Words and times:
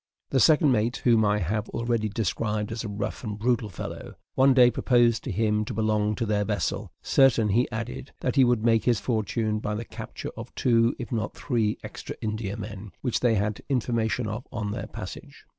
The 0.31 0.39
second 0.39 0.71
mate, 0.71 0.97
whom 1.03 1.23
I 1.23 1.37
have 1.37 1.69
already 1.69 2.09
described 2.09 2.71
as 2.71 2.83
a 2.83 2.87
rough 2.89 3.23
and 3.23 3.37
brutal 3.37 3.69
fellow, 3.69 4.15
one 4.33 4.55
day 4.55 4.71
proposed 4.71 5.23
to 5.25 5.31
him 5.31 5.63
to 5.65 5.75
belong 5.75 6.15
to 6.15 6.25
their 6.25 6.43
vessel, 6.43 6.91
certain, 7.03 7.49
he 7.49 7.69
added, 7.69 8.11
that 8.21 8.35
he 8.35 8.43
would 8.43 8.65
make 8.65 8.85
his 8.85 8.99
fortune 8.99 9.59
by 9.59 9.75
the 9.75 9.85
capture 9.85 10.31
of 10.35 10.55
two, 10.55 10.95
if 10.97 11.11
not 11.11 11.35
three, 11.35 11.77
extra 11.83 12.15
Indiamen, 12.19 12.93
which 13.01 13.19
they 13.19 13.35
had 13.35 13.61
information 13.69 14.25
of 14.25 14.47
on 14.51 14.71
their 14.71 14.87
passage. 14.87 15.45